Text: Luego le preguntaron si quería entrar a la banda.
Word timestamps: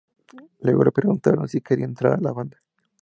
Luego 0.61 0.83
le 0.83 0.91
preguntaron 0.91 1.47
si 1.47 1.61
quería 1.61 1.85
entrar 1.85 2.13
a 2.13 2.19
la 2.21 2.31
banda. 2.33 2.57